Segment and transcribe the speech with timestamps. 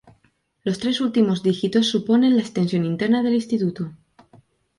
[0.63, 3.91] Los tres últimos dígitos suponen la extensión interna del instituto.